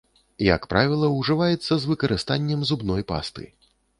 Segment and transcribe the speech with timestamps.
[0.43, 3.45] Як правіла, ужываецца з выкарыстаннем зубной пасты.